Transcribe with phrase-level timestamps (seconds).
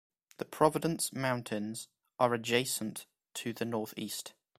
[0.37, 3.05] The Providence Mountains are adjacent
[3.35, 4.33] to the northeast.